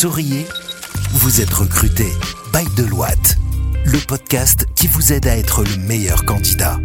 Souriez, 0.00 0.46
vous 1.10 1.42
êtes 1.42 1.52
recruté. 1.52 2.06
By 2.54 2.64
Deloitte, 2.74 3.36
le 3.84 3.98
podcast 3.98 4.64
qui 4.74 4.86
vous 4.86 5.12
aide 5.12 5.26
à 5.26 5.36
être 5.36 5.62
le 5.62 5.76
meilleur 5.76 6.24
candidat. 6.24 6.78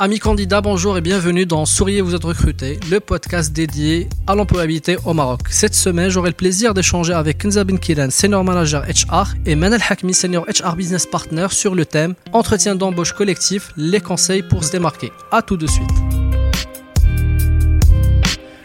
Amis 0.00 0.18
candidats, 0.18 0.60
bonjour 0.60 0.98
et 0.98 1.00
bienvenue 1.00 1.46
dans 1.46 1.64
Souriez, 1.64 2.00
vous 2.00 2.16
êtes 2.16 2.24
recruté, 2.24 2.80
le 2.90 2.98
podcast 2.98 3.52
dédié 3.52 4.08
à 4.26 4.34
l'employabilité 4.34 4.96
au 5.04 5.14
Maroc. 5.14 5.42
Cette 5.50 5.76
semaine, 5.76 6.10
j'aurai 6.10 6.30
le 6.30 6.34
plaisir 6.34 6.74
d'échanger 6.74 7.12
avec 7.12 7.38
Kenza 7.38 7.62
Ben 7.62 7.78
Kiran, 7.78 8.10
senior 8.10 8.42
manager 8.42 8.82
HR, 8.82 9.36
et 9.46 9.54
Manal 9.54 9.80
Hakmi, 9.88 10.12
senior 10.12 10.44
HR 10.46 10.74
business 10.74 11.06
partner 11.06 11.46
sur 11.50 11.76
le 11.76 11.86
thème 11.86 12.16
Entretien 12.32 12.74
d'embauche 12.74 13.12
collectif, 13.12 13.70
les 13.76 14.00
conseils 14.00 14.42
pour 14.42 14.64
se 14.64 14.72
démarquer. 14.72 15.12
À 15.30 15.40
tout 15.40 15.56
de 15.56 15.68
suite. 15.68 15.88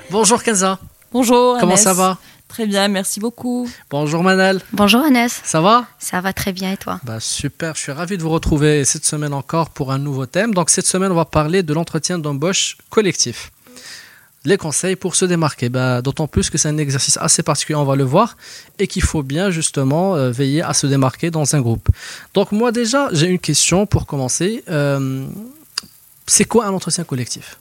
Bonjour 0.10 0.42
Kenza. 0.42 0.80
Bonjour. 1.12 1.58
Comment 1.60 1.78
ça 1.78 1.94
va? 1.94 2.18
Très 2.58 2.66
bien, 2.66 2.88
merci 2.88 3.20
beaucoup. 3.20 3.70
Bonjour 3.92 4.24
Manal. 4.24 4.60
Bonjour 4.74 5.04
Agnès. 5.04 5.42
Ça 5.44 5.62
va? 5.62 5.86
Ça 6.00 6.22
va 6.22 6.34
très 6.34 6.54
bien 6.54 6.72
et 6.72 6.78
toi? 6.78 7.00
Bah, 7.04 7.20
Super, 7.20 7.76
je 7.76 7.82
suis 7.82 7.92
ravi 7.92 8.18
de 8.18 8.24
vous 8.24 8.32
retrouver 8.32 8.84
cette 8.84 9.06
semaine 9.06 9.32
encore 9.32 9.70
pour 9.70 9.92
un 9.92 10.00
nouveau 10.00 10.26
thème. 10.26 10.56
Donc 10.56 10.72
cette 10.72 10.88
semaine, 10.88 11.12
on 11.12 11.16
va 11.16 11.26
parler 11.26 11.62
de 11.62 11.72
l'entretien 11.76 12.18
d'embauche 12.18 12.78
collectif. 12.90 13.52
Les 14.44 14.58
conseils 14.58 14.96
pour 14.96 15.16
se 15.16 15.26
démarquer, 15.26 15.70
bah, 15.70 16.02
d'autant 16.02 16.28
plus 16.28 16.50
que 16.50 16.58
c'est 16.58 16.68
un 16.68 16.80
exercice 16.80 17.18
assez 17.18 17.44
particulier, 17.44 17.76
on 17.76 17.86
va 17.86 17.96
le 17.96 18.06
voir, 18.06 18.36
et 18.80 18.88
qu'il 18.88 19.04
faut 19.04 19.22
bien 19.22 19.52
justement 19.52 20.16
euh, 20.16 20.32
veiller 20.32 20.64
à 20.64 20.74
se 20.74 20.88
démarquer 20.88 21.30
dans 21.30 21.56
un 21.56 21.62
groupe. 21.62 21.88
Donc 22.34 22.52
moi 22.52 22.72
déjà, 22.72 23.10
j'ai 23.12 23.28
une 23.28 23.38
question 23.38 23.86
pour 23.86 24.08
commencer. 24.08 24.64
Euh, 24.68 25.28
c'est 26.26 26.46
quoi 26.46 26.66
un 26.66 26.72
entretien 26.72 27.04
collectif? 27.04 27.60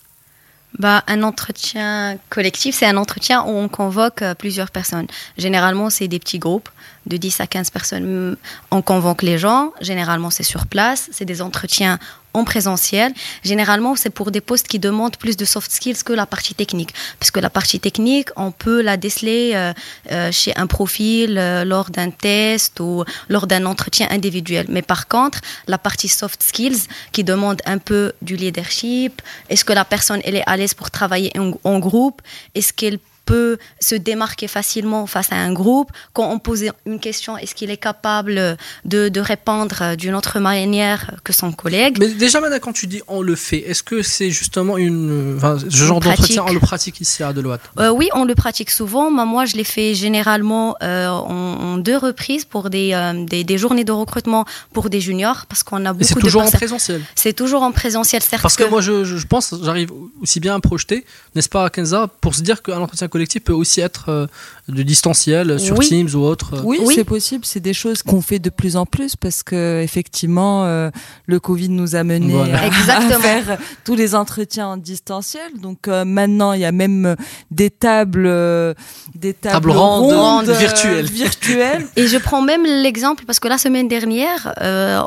Bah, 0.79 1.02
un 1.06 1.23
entretien 1.23 2.19
collectif, 2.29 2.77
c'est 2.77 2.87
un 2.87 2.97
entretien 2.97 3.43
où 3.45 3.51
on 3.51 3.69
convoque 3.69 4.23
euh, 4.23 4.34
plusieurs 4.34 4.70
personnes. 4.70 5.06
Généralement, 5.39 5.91
c'est 5.91 6.09
des 6.09 6.19
petits 6.19 6.39
groupes 6.39 6.69
de 7.06 7.16
10 7.16 7.40
à 7.40 7.46
15 7.46 7.70
personnes. 7.70 8.36
On 8.70 8.82
convoque 8.82 9.22
les 9.22 9.38
gens, 9.38 9.72
généralement 9.80 10.30
c'est 10.30 10.42
sur 10.42 10.66
place, 10.66 11.08
c'est 11.12 11.24
des 11.24 11.42
entretiens 11.42 11.98
en 12.36 12.44
présentiel. 12.44 13.12
Généralement, 13.42 13.96
c'est 13.96 14.10
pour 14.10 14.30
des 14.30 14.40
postes 14.40 14.68
qui 14.68 14.78
demandent 14.78 15.16
plus 15.16 15.36
de 15.36 15.44
soft 15.44 15.70
skills 15.70 16.02
que 16.04 16.12
la 16.12 16.27
partie 16.27 16.54
technique. 16.54 16.90
Puisque 17.18 17.38
la 17.38 17.50
partie 17.50 17.80
technique, 17.80 18.28
on 18.36 18.50
peut 18.50 18.82
la 18.82 18.96
déceler 18.96 19.52
euh, 19.54 19.72
euh, 20.12 20.30
chez 20.30 20.52
un 20.56 20.66
profil 20.66 21.38
euh, 21.38 21.64
lors 21.64 21.90
d'un 21.90 22.10
test 22.10 22.78
ou 22.80 23.04
lors 23.28 23.46
d'un 23.46 23.64
entretien 23.64 24.06
individuel. 24.10 24.66
Mais 24.68 24.82
par 24.82 25.08
contre, 25.08 25.40
la 25.66 25.78
partie 25.78 26.08
soft 26.08 26.42
skills 26.42 26.82
qui 27.12 27.24
demande 27.24 27.62
un 27.64 27.78
peu 27.78 28.12
du 28.22 28.36
leadership, 28.36 29.22
est-ce 29.48 29.64
que 29.64 29.72
la 29.72 29.84
personne 29.84 30.20
elle 30.24 30.36
est 30.36 30.46
à 30.46 30.56
l'aise 30.56 30.74
pour 30.74 30.90
travailler 30.90 31.32
en, 31.64 31.78
groupe? 31.78 32.20
Est-ce 32.54 32.72
qu'elle 32.72 32.98
se 33.80 33.94
démarquer 33.94 34.48
facilement 34.48 35.06
face 35.06 35.32
à 35.32 35.36
un 35.36 35.52
groupe. 35.52 35.91
Quand 36.12 36.30
on 36.30 36.38
pose 36.38 36.64
une 36.86 37.00
question, 37.00 37.36
est-ce 37.36 37.55
qu'il 37.55 37.70
est 37.70 37.77
capable 37.77 38.56
de, 38.84 39.08
de 39.08 39.20
répondre 39.20 39.96
d'une 39.96 40.14
autre 40.14 40.38
manière 40.41 41.16
que 41.24 41.33
son 41.33 41.52
collègue 41.52 41.98
Mais 41.98 42.08
déjà, 42.08 42.41
maintenant, 42.41 42.58
quand 42.60 42.72
tu 42.72 42.86
dis 42.86 43.02
on 43.08 43.22
le 43.22 43.34
fait, 43.34 43.58
est-ce 43.58 43.83
que 43.83 44.02
c'est 44.02 44.30
justement 44.30 44.77
une, 44.77 45.34
enfin, 45.36 45.58
ce 45.58 45.77
genre 45.77 46.00
d'entretien, 46.00 46.44
on 46.46 46.52
le 46.52 46.60
pratique 46.60 47.00
ici 47.00 47.22
à 47.22 47.33
Deloitte? 47.33 47.60
Euh, 47.78 47.91
Oui, 47.91 48.08
on 48.14 48.24
le 48.24 48.34
pratique 48.34 48.70
souvent. 48.70 49.10
Moi, 49.10 49.44
je 49.44 49.56
l'ai 49.56 49.64
fait 49.64 49.94
généralement 49.94 50.77
euh, 50.83 51.08
en, 51.08 51.78
deux 51.78 51.96
reprises 51.96 52.44
pour 52.44 52.70
des, 52.70 52.92
euh, 52.92 53.24
des, 53.24 53.44
des, 53.44 53.58
journées 53.58 53.84
de 53.84 53.92
recrutement 53.92 54.44
pour 54.72 54.90
des 54.90 55.00
juniors, 55.00 55.46
parce 55.46 55.62
qu'on 55.62 55.84
a 55.84 55.92
beaucoup 55.92 55.98
de... 55.98 56.08
C'est 56.08 56.20
toujours 56.20 56.42
en 56.42 56.50
présentiel? 56.50 57.02
C'est 57.14 57.33
toujours 57.33 57.62
en 57.62 57.72
présentiel, 57.72 58.22
certes. 58.22 58.42
Parce 58.42 58.56
que, 58.56 58.64
moi, 58.64 58.80
je, 58.80 59.05
je 59.05 59.27
pense, 59.27 59.55
j'arrive 59.62 59.90
aussi 60.22 60.40
bien 60.40 60.55
à 60.55 60.61
projeter, 60.61 61.05
n'est-ce 61.34 61.48
pas, 61.48 61.68
Kenza, 61.70 62.08
pour 62.20 62.34
se 62.34 62.42
dire 62.42 62.62
qu'un 62.62 62.78
entretien 62.78 63.08
collectif 63.17 63.45
peut 63.45 63.53
aussi 63.55 63.81
être 63.81 64.28
euh, 64.69 64.72
de 64.75 64.83
distanciel 64.83 65.59
sur 65.59 65.78
Teams 65.78 66.09
ou 66.14 66.19
autre. 66.19 66.62
Oui, 66.64 66.81
c'est 66.95 67.05
possible. 67.05 67.45
C'est 67.45 67.61
des 67.61 67.75
choses 67.75 68.03
qu'on 68.03 68.20
fait 68.20 68.39
de 68.39 68.50
plus 68.50 68.77
en 68.77 68.86
plus 68.86 69.17
parce 69.17 69.42
que 69.42 69.81
effectivement, 69.83 70.64
euh, 70.64 70.90
le 71.27 71.40
Covid 71.40 71.68
nous 71.68 71.96
a 71.96 72.05
mené 72.05 72.35
à, 72.52 72.70
faire 73.20 73.58
tous 73.85 73.95
les 73.95 74.14
entretiens 74.14 74.68
en 74.68 74.77
distanciel. 74.77 75.51
Donc 75.61 75.89
euh, 75.89 76.05
maintenant, 76.05 76.52
il 76.52 76.61
y 76.61 76.64
a 76.64 76.73
même 76.73 77.17
des 77.51 77.70
tables, 77.70 78.29
des 79.14 79.35
tables, 79.35 79.70
rondes, 79.70 80.51
virtuelles. 80.51 81.07
virtuelles. 81.07 81.86
Et 81.96 82.07
je 82.07 82.19
prends 82.19 82.42
même 82.42 82.64
l'exemple 82.64 83.24
parce 83.24 83.40
que 83.40 83.48
la 83.48 83.58
semaine 83.58 83.89
dernière, 83.89 84.55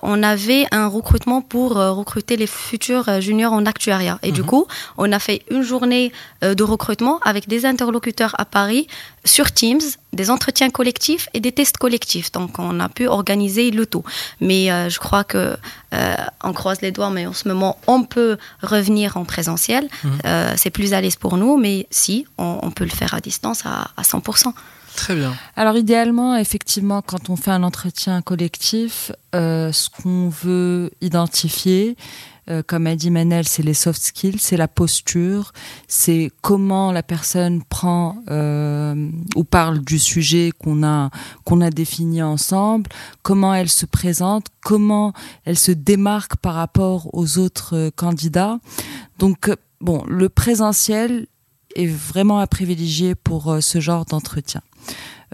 on 0.03 0.23
avait 0.23 0.65
un 0.71 0.87
recrutement 0.87 1.41
pour 1.41 1.75
recruter 1.75 2.37
les 2.37 2.47
futurs 2.47 3.21
juniors 3.21 3.53
en 3.53 3.65
actuariat. 3.65 4.19
Et 4.23 4.31
du 4.31 4.41
mhm. 4.41 4.47
coup, 4.47 4.67
on 4.97 5.11
a 5.11 5.19
fait 5.19 5.43
une 5.51 5.63
journée 5.63 6.11
de 6.41 6.63
recrutement 6.63 7.19
avec 7.23 7.47
des 7.47 7.65
interlocuteurs 7.65 8.35
à 8.37 8.45
Paris 8.45 8.87
sur 9.25 9.51
Teams, 9.51 9.81
des 10.13 10.29
entretiens 10.29 10.69
collectifs 10.69 11.29
et 11.33 11.39
des 11.39 11.51
tests 11.51 11.77
collectifs. 11.77 12.31
Donc 12.31 12.59
on 12.59 12.79
a 12.79 12.89
pu 12.89 13.07
organiser 13.07 13.71
le 13.71 13.85
tout. 13.85 14.03
Mais 14.39 14.71
euh, 14.71 14.89
je 14.89 14.99
crois 14.99 15.23
que 15.23 15.55
euh, 15.93 16.15
on 16.43 16.53
croise 16.53 16.81
les 16.81 16.91
doigts, 16.91 17.09
mais 17.09 17.25
en 17.25 17.33
ce 17.33 17.47
moment 17.47 17.77
on 17.87 18.03
peut 18.03 18.37
revenir 18.61 19.17
en 19.17 19.25
présentiel. 19.25 19.87
Mhm. 20.03 20.11
Euh, 20.25 20.53
c'est 20.57 20.69
plus 20.69 20.93
à 20.93 21.01
l'aise 21.01 21.15
pour 21.15 21.37
nous, 21.37 21.57
mais 21.57 21.87
si 21.91 22.25
on, 22.37 22.71
peut 22.71 22.83
le 22.83 22.91
faire 22.91 23.13
à 23.13 23.19
distance 23.19 23.65
à, 23.65 23.89
à 23.97 24.03
100%. 24.03 24.53
Très 24.95 25.15
bien. 25.15 25.35
Alors 25.55 25.77
idéalement, 25.77 26.35
effectivement, 26.35 27.01
quand 27.01 27.29
on 27.29 27.35
fait 27.35 27.51
un 27.51 27.63
entretien 27.63 28.21
collectif, 28.21 29.11
ce 29.33 29.89
qu'on 29.89 30.29
veut 30.29 30.91
identifier, 31.01 31.95
euh, 32.49 32.63
comme 32.65 32.87
a 32.87 32.95
dit 32.95 33.11
Manel, 33.11 33.47
c'est 33.47 33.61
les 33.61 33.75
soft 33.75 34.01
skills, 34.01 34.39
c'est 34.39 34.57
la 34.57 34.67
posture, 34.67 35.51
c'est 35.87 36.31
comment 36.41 36.91
la 36.91 37.03
personne 37.03 37.61
prend 37.63 38.23
euh, 38.29 39.09
ou 39.35 39.43
parle 39.43 39.79
du 39.79 39.99
sujet 39.99 40.51
qu'on 40.57 40.83
a 40.83 41.09
a 41.61 41.69
défini 41.69 42.21
ensemble, 42.21 42.89
comment 43.21 43.53
elle 43.53 43.69
se 43.69 43.85
présente, 43.85 44.47
comment 44.61 45.13
elle 45.45 45.57
se 45.57 45.71
démarque 45.71 46.37
par 46.37 46.55
rapport 46.55 47.09
aux 47.13 47.37
autres 47.37 47.75
euh, 47.75 47.91
candidats. 47.95 48.59
Donc 49.19 49.51
bon, 49.81 50.03
le 50.07 50.29
présentiel 50.29 51.27
est 51.75 51.87
vraiment 51.87 52.39
à 52.39 52.47
privilégier 52.47 53.13
pour 53.13 53.57
ce 53.59 53.79
genre 53.79 54.05
d'entretien. 54.05 54.61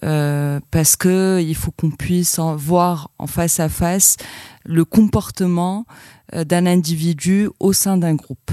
Parce 0.01 0.95
que 0.97 1.41
il 1.41 1.55
faut 1.55 1.71
qu'on 1.71 1.91
puisse 1.91 2.39
en 2.39 2.55
voir 2.55 3.09
en 3.17 3.27
face 3.27 3.59
à 3.59 3.69
face 3.69 4.17
le 4.65 4.85
comportement 4.85 5.85
euh, 6.33 6.43
d'un 6.43 6.65
individu 6.65 7.49
au 7.59 7.73
sein 7.73 7.97
d'un 7.97 8.15
groupe. 8.15 8.51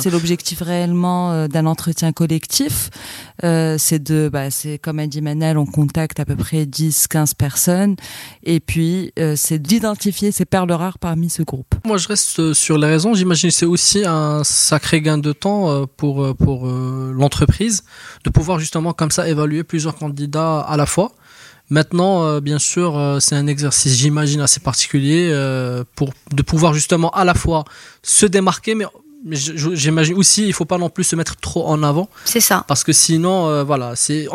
C'est 0.00 0.10
l'objectif 0.10 0.60
réellement 0.60 1.32
euh, 1.32 1.46
d'un 1.46 1.66
entretien 1.66 2.12
collectif. 2.12 2.90
Euh, 3.44 3.76
c'est 3.78 4.02
de, 4.02 4.28
bah, 4.32 4.50
c'est 4.50 4.78
comme 4.78 4.98
a 4.98 5.06
dit 5.06 5.22
Manel, 5.22 5.56
on 5.56 5.66
contacte 5.66 6.18
à 6.20 6.24
peu 6.24 6.36
près 6.36 6.66
10, 6.66 7.06
15 7.08 7.34
personnes. 7.34 7.96
Et 8.42 8.60
puis, 8.60 9.12
euh, 9.18 9.34
c'est 9.36 9.58
d'identifier 9.58 10.32
ces 10.32 10.44
perles 10.44 10.72
rares 10.72 10.98
parmi 10.98 11.30
ce 11.30 11.42
groupe. 11.42 11.74
Moi, 11.86 11.96
je 11.96 12.08
reste 12.08 12.52
sur 12.54 12.78
les 12.78 12.88
raisons. 12.88 13.14
J'imagine 13.14 13.50
que 13.50 13.56
c'est 13.56 13.66
aussi 13.66 14.04
un 14.04 14.42
sacré 14.42 15.00
gain 15.00 15.18
de 15.18 15.32
temps 15.32 15.86
pour, 15.96 16.34
pour 16.36 16.66
l'entreprise 16.66 17.84
de 18.24 18.30
pouvoir 18.30 18.58
justement 18.58 18.92
comme 18.92 19.10
ça 19.10 19.28
évaluer 19.28 19.64
plusieurs 19.64 19.96
candidats 19.96 20.60
à 20.60 20.76
la 20.76 20.86
fois. 20.86 21.12
Maintenant, 21.70 22.40
bien 22.40 22.58
sûr, 22.58 23.18
c'est 23.20 23.34
un 23.34 23.46
exercice, 23.46 23.94
j'imagine, 23.94 24.40
assez 24.40 24.60
particulier 24.60 25.30
pour 25.96 26.12
de 26.32 26.42
pouvoir 26.42 26.72
justement 26.74 27.10
à 27.10 27.24
la 27.24 27.34
fois 27.34 27.64
se 28.02 28.26
démarquer, 28.26 28.74
mais 28.74 28.86
j'imagine 29.26 30.14
aussi, 30.14 30.46
il 30.46 30.52
faut 30.52 30.64
pas 30.64 30.78
non 30.78 30.90
plus 30.90 31.04
se 31.04 31.16
mettre 31.16 31.36
trop 31.36 31.66
en 31.66 31.82
avant. 31.82 32.08
C'est 32.24 32.40
ça. 32.40 32.64
Parce 32.68 32.84
que 32.84 32.92
sinon, 32.92 33.48
euh, 33.48 33.64
voilà, 33.64 33.94
c'est 33.96 34.26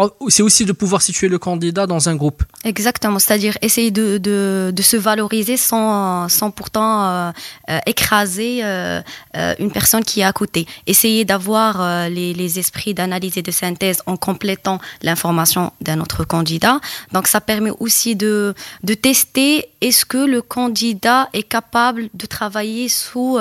aussi 0.41 0.65
de 0.65 0.73
pouvoir 0.73 1.01
situer 1.01 1.29
le 1.29 1.39
candidat 1.39 1.87
dans 1.87 2.09
un 2.09 2.15
groupe. 2.15 2.43
Exactement, 2.65 3.19
c'est-à-dire 3.19 3.57
essayer 3.61 3.91
de, 3.91 4.17
de, 4.17 4.73
de, 4.75 4.81
se 4.81 4.97
valoriser 4.97 5.55
sans, 5.57 6.27
sans 6.27 6.51
pourtant 6.51 7.05
euh, 7.05 7.31
euh 7.69 7.79
écraser 7.85 8.61
une 9.59 9.71
personne 9.71 10.03
qui 10.03 10.21
est 10.21 10.25
à 10.25 10.33
côté. 10.33 10.67
Essayer 10.87 11.25
d'avoir 11.25 12.09
les, 12.09 12.33
les, 12.33 12.59
esprits 12.59 12.93
d'analyse 12.93 13.37
et 13.37 13.41
de 13.41 13.51
synthèse 13.51 14.01
en 14.05 14.17
complétant 14.17 14.79
l'information 15.01 15.71
d'un 15.81 15.99
autre 15.99 16.23
candidat. 16.23 16.79
Donc 17.11 17.27
ça 17.27 17.41
permet 17.41 17.71
aussi 17.79 18.15
de, 18.15 18.53
de 18.83 18.93
tester 18.93 19.65
est-ce 19.81 20.05
que 20.05 20.17
le 20.17 20.41
candidat 20.41 21.29
est 21.33 21.43
capable 21.43 22.09
de 22.13 22.25
travailler 22.25 22.89
sous 22.89 23.37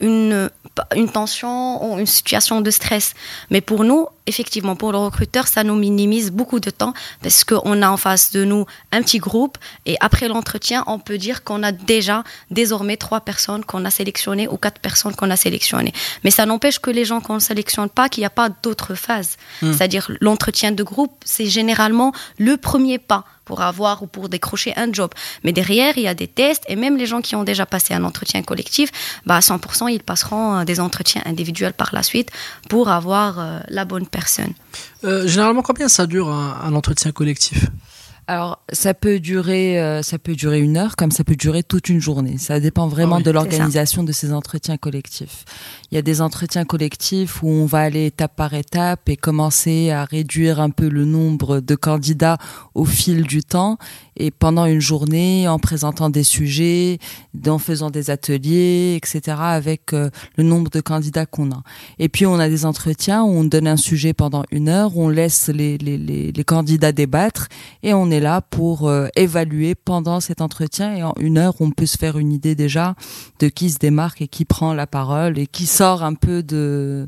une 0.00 0.50
une 0.94 1.08
tension 1.08 1.84
ou 1.84 1.98
une 1.98 2.06
situation 2.06 2.60
de 2.60 2.70
stress. 2.70 3.14
Mais 3.50 3.60
pour 3.60 3.84
nous, 3.84 4.06
effectivement, 4.26 4.76
pour 4.76 4.92
le 4.92 4.98
recruteur, 4.98 5.48
ça 5.48 5.64
nous 5.64 5.74
minimise 5.74 6.30
beaucoup 6.30 6.60
de 6.60 6.70
temps 6.70 6.94
parce 7.22 7.44
qu'on 7.44 7.82
a 7.82 7.88
en 7.88 7.96
face 7.96 8.32
de 8.32 8.44
nous 8.44 8.66
un 8.92 9.02
petit 9.02 9.18
groupe 9.18 9.58
et 9.86 9.96
après 10.00 10.28
l'entretien, 10.28 10.84
on 10.86 10.98
peut 10.98 11.18
dire 11.18 11.44
qu'on 11.44 11.62
a 11.62 11.72
déjà 11.72 12.24
désormais 12.50 12.96
trois 12.96 13.20
personnes 13.20 13.64
qu'on 13.64 13.84
a 13.84 13.90
sélectionnées 13.90 14.48
ou 14.48 14.56
quatre 14.56 14.80
personnes 14.80 15.14
qu'on 15.14 15.30
a 15.30 15.36
sélectionnées. 15.36 15.92
Mais 16.24 16.30
ça 16.30 16.46
n'empêche 16.46 16.78
que 16.78 16.90
les 16.90 17.04
gens 17.04 17.20
qu'on 17.20 17.34
ne 17.34 17.40
sélectionne 17.40 17.88
pas, 17.88 18.08
qu'il 18.08 18.22
n'y 18.22 18.26
a 18.26 18.30
pas 18.30 18.48
d'autres 18.62 18.94
phases. 18.94 19.36
Hmm. 19.60 19.72
C'est-à-dire 19.72 20.10
l'entretien 20.20 20.72
de 20.72 20.82
groupe, 20.82 21.12
c'est 21.24 21.46
généralement 21.46 22.12
le 22.38 22.56
premier 22.56 22.98
pas 22.98 23.24
pour 23.44 23.62
avoir 23.62 24.02
ou 24.02 24.06
pour 24.06 24.28
décrocher 24.28 24.72
un 24.76 24.92
job. 24.92 25.10
Mais 25.44 25.52
derrière, 25.52 25.98
il 25.98 26.04
y 26.04 26.08
a 26.08 26.14
des 26.14 26.28
tests 26.28 26.64
et 26.68 26.76
même 26.76 26.96
les 26.96 27.06
gens 27.06 27.20
qui 27.20 27.34
ont 27.34 27.44
déjà 27.44 27.66
passé 27.66 27.94
un 27.94 28.04
entretien 28.04 28.42
collectif, 28.42 28.90
bah 29.26 29.36
à 29.36 29.40
100%, 29.40 29.90
ils 29.90 30.02
passeront 30.02 30.58
euh, 30.58 30.64
des 30.64 30.80
entretiens 30.80 31.22
individuels 31.24 31.72
par 31.72 31.90
la 31.92 32.02
suite 32.02 32.30
pour 32.68 32.88
avoir 32.88 33.38
euh, 33.38 33.58
la 33.68 33.84
bonne 33.84 34.06
personnes. 34.12 34.54
généralement, 35.02 35.62
combien 35.62 35.88
ça 35.88 36.06
dure 36.06 36.28
un 36.30 36.72
entretien 36.74 37.10
collectif? 37.10 37.66
Alors, 38.28 38.60
ça 38.72 38.94
peut 38.94 39.18
durer, 39.18 39.80
euh, 39.80 40.02
ça 40.02 40.16
peut 40.16 40.36
durer 40.36 40.60
une 40.60 40.76
heure, 40.76 40.94
comme 40.94 41.10
ça 41.10 41.24
peut 41.24 41.34
durer 41.34 41.64
toute 41.64 41.88
une 41.88 42.00
journée. 42.00 42.38
Ça 42.38 42.60
dépend 42.60 42.86
vraiment 42.86 43.20
de 43.20 43.30
l'organisation 43.32 44.04
de 44.04 44.12
ces 44.12 44.32
entretiens 44.32 44.76
collectifs. 44.76 45.44
Il 45.90 45.96
y 45.96 45.98
a 45.98 46.02
des 46.02 46.20
entretiens 46.20 46.64
collectifs 46.64 47.42
où 47.42 47.48
on 47.48 47.66
va 47.66 47.80
aller 47.80 48.06
étape 48.06 48.36
par 48.36 48.54
étape 48.54 49.08
et 49.08 49.16
commencer 49.16 49.90
à 49.90 50.04
réduire 50.04 50.60
un 50.60 50.70
peu 50.70 50.88
le 50.88 51.04
nombre 51.04 51.58
de 51.58 51.74
candidats 51.74 52.38
au 52.74 52.84
fil 52.84 53.24
du 53.24 53.42
temps. 53.42 53.76
Et 54.16 54.30
pendant 54.30 54.66
une 54.66 54.80
journée, 54.80 55.48
en 55.48 55.58
présentant 55.58 56.08
des 56.08 56.22
sujets, 56.22 56.98
en 57.46 57.58
faisant 57.58 57.90
des 57.90 58.10
ateliers, 58.10 58.94
etc., 58.96 59.36
avec 59.40 59.92
euh, 59.94 60.10
le 60.36 60.44
nombre 60.44 60.70
de 60.70 60.80
candidats 60.80 61.26
qu'on 61.26 61.50
a. 61.50 61.62
Et 61.98 62.08
puis, 62.08 62.24
on 62.24 62.38
a 62.38 62.48
des 62.48 62.66
entretiens 62.66 63.24
où 63.24 63.30
on 63.30 63.44
donne 63.44 63.66
un 63.66 63.76
sujet 63.76 64.12
pendant 64.12 64.44
une 64.52 64.68
heure, 64.68 64.96
où 64.96 65.06
on 65.06 65.08
laisse 65.08 65.48
les, 65.48 65.76
les, 65.78 65.98
les, 65.98 66.30
les 66.30 66.44
candidats 66.44 66.92
débattre 66.92 67.48
et 67.82 67.94
on 67.94 68.11
est 68.12 68.20
là 68.20 68.40
pour 68.40 68.88
euh, 68.88 69.08
évaluer 69.16 69.74
pendant 69.74 70.20
cet 70.20 70.40
entretien 70.40 70.94
et 70.94 71.02
en 71.02 71.14
une 71.18 71.38
heure 71.38 71.54
on 71.60 71.70
peut 71.70 71.86
se 71.86 71.98
faire 71.98 72.18
une 72.18 72.32
idée 72.32 72.54
déjà 72.54 72.94
de 73.38 73.48
qui 73.48 73.70
se 73.70 73.78
démarque 73.78 74.22
et 74.22 74.28
qui 74.28 74.44
prend 74.44 74.74
la 74.74 74.86
parole 74.86 75.38
et 75.38 75.46
qui 75.46 75.66
sort 75.66 76.02
un 76.02 76.14
peu 76.14 76.42
de, 76.42 77.06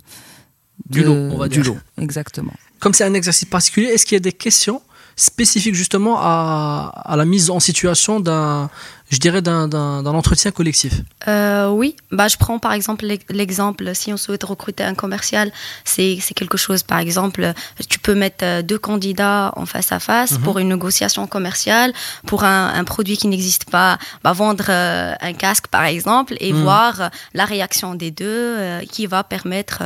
du 0.89 1.03
lot, 1.03 1.15
on 1.15 1.39
va 1.39 1.49
du 1.49 1.63
lot. 1.63 1.77
Exactement. 1.99 2.53
Comme 2.81 2.95
c'est 2.95 3.05
un 3.05 3.15
exercice 3.15 3.49
particulier, 3.49 3.89
est-ce 3.89 4.05
qu'il 4.05 4.17
y 4.17 4.17
a 4.17 4.21
des 4.21 4.33
questions 4.33 4.83
spécifiques 5.17 5.75
justement 5.75 6.17
à, 6.19 6.93
à 7.05 7.17
la 7.17 7.25
mise 7.25 7.51
en 7.51 7.61
situation 7.61 8.21
d'un 8.21 8.69
je 9.11 9.19
dirais, 9.19 9.43
d'un 9.43 10.07
entretien 10.07 10.51
collectif 10.51 10.95
euh, 11.29 11.69
Oui, 11.69 11.97
bah, 12.11 12.29
je 12.29 12.37
prends 12.37 12.59
par 12.59 12.73
exemple 12.73 13.07
l'exemple, 13.29 13.95
si 13.95 14.13
on 14.13 14.17
souhaite 14.17 14.45
recruter 14.45 14.83
un 14.83 14.95
commercial, 14.95 15.53
c'est 15.85 16.19
quelque 16.35 16.57
chose, 16.57 16.83
par 16.83 16.99
exemple, 16.99 17.53
tu 17.89 17.99
peux 17.99 18.15
mettre 18.15 18.45
euh, 18.45 18.63
deux 18.63 18.79
candidats 18.79 19.53
en 19.57 19.67
face 19.67 19.93
à 19.93 20.01
face 20.01 20.33
mhm. 20.33 20.39
pour 20.41 20.59
une 20.59 20.69
négociation 20.71 21.27
commerciale, 21.27 21.93
pour 22.27 22.45
un, 22.45 22.73
un 22.75 22.85
produit 22.85 23.17
qui 23.17 23.29
n'existe 23.29 23.71
pas, 23.71 23.99
bah, 24.23 24.33
vendre 24.33 24.65
euh, 24.69 25.15
un 25.21 25.33
casque 25.35 25.67
par 25.69 25.85
exemple, 25.85 26.35
et 26.41 26.53
mhm. 26.53 26.63
voir 26.63 27.11
la 27.35 27.45
réaction 27.45 27.95
des 27.95 28.11
deux 28.11 28.57
qui 28.91 29.07
va 29.07 29.23
permettre, 29.23 29.83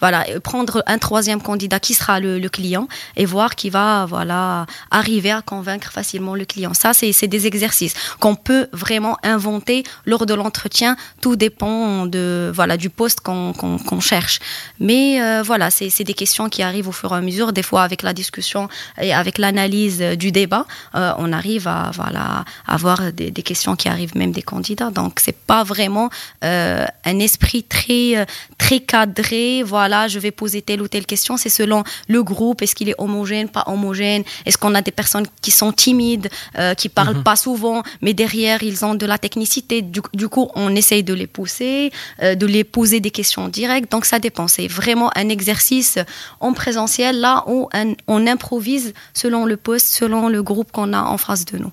voilà, 0.00 0.24
prendre 0.42 0.82
un 0.86 0.98
troisième 0.98 1.42
candidat 1.42 1.78
qui 1.78 1.94
sera 1.94 2.20
le, 2.20 2.38
le, 2.38 2.48
client 2.48 2.88
et 3.16 3.26
voir 3.26 3.54
qui 3.54 3.70
va, 3.70 4.06
voilà, 4.06 4.66
arriver 4.90 5.30
à 5.30 5.42
convaincre 5.42 5.92
facilement 5.92 6.34
le 6.34 6.44
client. 6.44 6.74
Ça, 6.74 6.92
c'est 6.94 7.28
des 7.28 7.46
exercices 7.46 7.94
qu'on 8.18 8.34
peut 8.34 8.68
vraiment 8.72 9.18
inventer 9.22 9.84
lors 10.06 10.26
de 10.26 10.34
l'entretien. 10.34 10.96
Tout 11.20 11.36
dépend 11.36 12.06
de 12.06 12.50
voilà 12.54 12.76
du 12.76 12.90
poste 12.90 13.20
qu'on 13.20 14.00
cherche. 14.00 14.40
Mais 14.80 15.20
euh, 15.20 15.42
voilà, 15.42 15.70
c'est 15.70 16.04
des 16.04 16.14
questions 16.14 16.48
qui 16.48 16.62
arrivent 16.62 16.88
au 16.88 16.92
fur 16.92 17.12
et 17.12 17.16
à 17.16 17.20
mesure. 17.20 17.52
Des 17.52 17.62
fois, 17.62 17.82
avec 17.82 18.02
la 18.02 18.12
discussion 18.12 18.68
et 19.00 19.12
avec 19.12 19.38
l'analyse 19.38 20.00
du 20.00 20.32
débat, 20.32 20.66
euh, 20.94 21.12
on 21.18 21.32
arrive 21.32 21.68
à 21.68 21.90
voilà 21.94 22.44
avoir 22.66 23.12
des, 23.12 23.32
questions 23.42 23.74
qui 23.76 23.88
arrivent 23.88 24.16
même 24.16 24.32
des 24.32 24.42
candidats. 24.42 24.90
Donc 24.90 25.20
c'est 25.20 25.36
pas 25.36 25.64
vraiment 25.64 26.10
euh, 26.44 26.84
un 27.04 27.18
esprit 27.18 27.64
très 27.64 28.26
très 28.58 28.80
cadré. 28.80 29.62
Voilà, 29.62 30.08
je 30.08 30.18
vais 30.18 30.30
poser 30.30 30.62
telle 30.62 30.80
ou 30.82 30.88
telle 30.88 31.06
question. 31.06 31.36
C'est 31.36 31.48
selon 31.48 31.84
le 32.08 32.22
groupe. 32.22 32.62
Est-ce 32.62 32.74
qu'il 32.74 32.88
est 32.88 32.94
homogène, 32.98 33.48
pas 33.48 33.64
homogène? 33.66 34.22
Est-ce 34.46 34.58
qu'on 34.58 34.74
a 34.74 34.82
des 34.82 34.92
personnes 34.92 35.26
qui 35.40 35.50
sont 35.50 35.72
timides, 35.72 36.28
qui 36.76 36.88
parlent 36.88 37.16
mhm. 37.16 37.22
pas 37.24 37.36
souvent, 37.36 37.82
mais 38.00 38.14
derrière 38.14 38.51
ils 38.60 38.84
ont 38.84 38.94
de 38.94 39.06
la 39.06 39.18
technicité. 39.18 39.82
Du, 39.82 40.28
coup, 40.28 40.50
on 40.54 40.74
essaye 40.74 41.02
de 41.02 41.14
les 41.14 41.26
pousser, 41.26 41.90
euh, 42.22 42.34
de 42.34 42.46
les 42.46 42.64
poser 42.64 43.00
des 43.00 43.10
questions 43.10 43.48
directes. 43.48 43.90
Donc, 43.90 44.04
ça 44.04 44.18
dépend. 44.18 44.48
C'est 44.48 44.68
vraiment 44.68 45.10
un 45.16 45.28
exercice 45.28 45.98
en 46.40 46.52
présentiel, 46.52 47.20
là 47.20 47.44
où 47.46 47.68
on 48.08 48.26
improvise 48.26 48.92
selon 49.14 49.46
le 49.46 49.56
poste, 49.56 49.88
selon 49.88 50.28
le 50.28 50.42
groupe 50.42 50.72
qu'on 50.72 50.92
a 50.92 51.02
en 51.02 51.18
face 51.18 51.44
de 51.44 51.58
nous. 51.58 51.72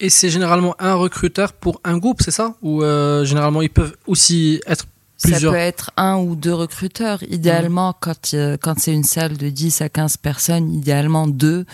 Et 0.00 0.10
c'est 0.10 0.28
généralement 0.28 0.74
un 0.78 0.94
recruteur 0.94 1.52
pour 1.52 1.80
un 1.84 1.98
groupe, 1.98 2.20
c'est 2.22 2.30
ça? 2.30 2.54
Ou 2.62 2.82
euh, 2.82 3.24
généralement, 3.24 3.62
ils 3.62 3.70
peuvent 3.70 3.96
aussi 4.06 4.60
être 4.66 4.86
Plusieurs? 5.22 5.50
Ça 5.52 5.58
peut 5.58 5.64
être 5.64 5.90
un 5.96 6.18
ou 6.18 6.36
deux 6.36 6.52
recruteurs. 6.52 7.22
Idéalement, 7.22 7.94
quand, 7.98 8.34
euh, 8.34 8.58
quand 8.60 8.78
c'est 8.78 8.92
une 8.92 9.02
salle 9.02 9.38
de 9.38 9.48
10 9.48 9.80
à 9.80 9.88
15 9.88 10.18
personnes, 10.18 10.70
idéalement 10.70 11.26
deux 11.26 11.64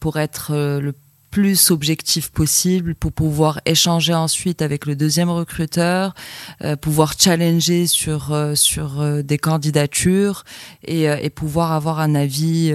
pour 0.00 0.18
être 0.18 0.52
le 0.52 0.94
plus 1.32 1.70
objectif 1.70 2.30
possible 2.30 2.94
pour 2.94 3.10
pouvoir 3.10 3.60
échanger 3.64 4.12
ensuite 4.12 4.60
avec 4.60 4.84
le 4.84 4.94
deuxième 4.94 5.30
recruteur, 5.30 6.14
euh, 6.62 6.76
pouvoir 6.76 7.14
challenger 7.18 7.86
sur 7.86 8.34
euh, 8.34 8.54
sur 8.54 9.00
euh, 9.00 9.22
des 9.22 9.38
candidatures 9.38 10.44
et, 10.84 11.04
et, 11.04 11.30
pouvoir 11.30 11.72
avoir 11.72 12.00
un 12.00 12.14
avis 12.14 12.72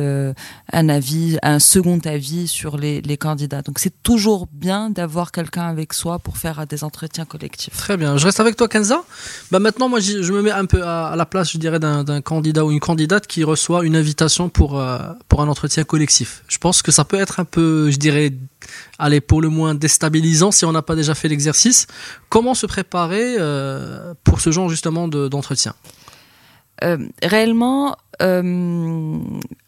un 0.74 0.90
avis 0.90 1.38
un 1.44 1.60
second 1.60 2.00
avis 2.04 2.48
sur 2.48 2.78
les, 2.78 3.02
les 3.02 3.18
candidats. 3.18 3.62
Donc 3.62 3.78
c'est 3.78 4.02
toujours 4.02 4.48
bien 4.52 4.90
d'avoir 4.90 5.32
quelqu'un 5.32 5.68
avec 5.68 5.94
soi 5.94 6.18
pour 6.18 6.38
faire 6.38 6.66
des 6.66 6.84
entretiens 6.84 7.26
collectifs. 7.26 7.78
Très 7.78 7.96
bien. 7.96 8.18
Je 8.18 8.26
reste 8.26 8.40
avec 8.40 8.56
toi 8.56 8.68
Kenza. 8.68 9.04
Bah 9.52 9.60
maintenant 9.60 9.88
moi 9.88 10.00
je 10.00 10.34
me 10.34 10.42
mets 10.42 10.52
un 10.52 10.66
peu 10.66 10.84
à, 10.84 11.16
la 11.16 11.26
place 11.28 11.52
je 11.52 11.60
dirais 11.60 11.80
d'un 11.80 12.22
candidat 12.22 12.66
ou 12.66 12.72
une 12.72 12.80
candidate 12.80 13.28
qui 13.28 13.44
reçoit 13.44 13.86
une 13.86 13.96
invitation 13.96 14.50
pour 14.50 14.84
pour 15.30 15.42
un 15.44 15.48
entretien 15.48 15.84
collectif. 15.84 16.44
Je 16.48 16.58
pense 16.58 16.82
que 16.82 16.92
ça 16.92 17.06
peut 17.06 17.20
être 17.20 17.40
un 17.40 17.46
peu 17.46 17.92
je 17.92 17.98
dirais 17.98 18.32
allez, 19.00 19.22
pour 19.22 19.42
le 19.42 19.50
moins 19.50 19.76
déstabilisant 19.76 20.52
si 20.52 20.66
on 20.66 20.72
n'a 20.72 20.82
pas 20.82 20.96
déjà 20.96 21.16
fait 21.16 21.28
l'exercice. 21.28 21.88
Comment 22.30 22.54
se 22.54 22.66
préparer 22.66 23.36
euh, 23.40 24.14
pour 24.24 24.42
ce 24.42 24.52
genre 24.52 24.70
justement 24.70 25.08
d'entretien? 25.08 25.74
Euh, 26.84 26.98
Réellement, 27.24 27.96
euh, 28.22 29.18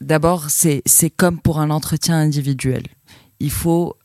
d'abord, 0.02 0.48
c'est 0.50 0.84
comme 1.16 1.40
pour 1.40 1.60
un 1.60 1.70
entretien 1.70 2.16
individuel. 2.16 2.84
Il 3.40 3.52
faut 3.52 3.96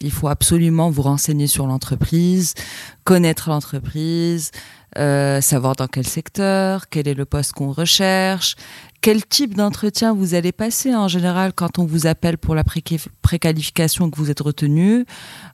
il 0.00 0.12
faut 0.12 0.28
absolument 0.28 0.90
vous 0.90 1.02
renseigner 1.02 1.48
sur 1.48 1.66
l'entreprise, 1.66 2.54
connaître 3.02 3.48
l'entreprise, 3.48 4.52
savoir 4.94 5.74
dans 5.74 5.88
quel 5.88 6.06
secteur, 6.06 6.88
quel 6.88 7.08
est 7.08 7.14
le 7.14 7.24
poste 7.24 7.52
qu'on 7.52 7.72
recherche, 7.72 8.54
quel 9.04 9.26
type 9.26 9.54
d'entretien 9.54 10.14
vous 10.14 10.32
allez 10.32 10.50
passer 10.50 10.96
en 10.96 11.08
général 11.08 11.52
quand 11.52 11.78
on 11.78 11.84
vous 11.84 12.06
appelle 12.06 12.38
pour 12.38 12.54
la 12.54 12.64
préqualification 12.64 14.08
que 14.08 14.16
vous 14.16 14.30
êtes 14.30 14.40
retenu 14.40 15.04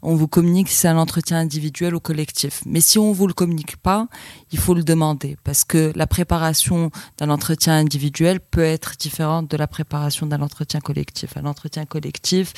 On 0.03 0.15
vous 0.15 0.29
communique 0.29 0.69
si 0.69 0.77
c'est 0.77 0.87
un 0.87 0.97
entretien 0.97 1.39
individuel 1.39 1.97
ou 1.97 1.99
collectif. 1.99 2.61
Mais 2.65 2.81
si 2.81 3.01
on 3.01 3.11
vous 3.11 3.27
le 3.27 3.33
communique 3.33 3.77
pas, 3.77 4.07
il 4.53 4.61
faut 4.61 4.73
le 4.73 4.85
demander 4.85 5.37
parce 5.43 5.65
que 5.65 5.93
la 5.97 6.07
préparation 6.07 6.93
d'un 7.19 7.29
entretien 7.29 7.75
individuel 7.75 8.39
peut 8.39 8.63
être 8.63 8.93
différente 8.97 9.51
de 9.51 9.57
la 9.57 9.67
préparation 9.67 10.27
d'un 10.27 10.43
entretien 10.43 10.79
collectif. 10.79 11.37
Un 11.37 11.47
entretien 11.47 11.87
collectif, 11.87 12.53